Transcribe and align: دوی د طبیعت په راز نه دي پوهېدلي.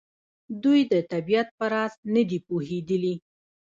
دوی 0.63 0.81
د 0.91 0.93
طبیعت 1.11 1.47
په 1.57 1.65
راز 1.73 1.93
نه 2.13 2.23
دي 2.29 2.39
پوهېدلي. 2.47 3.15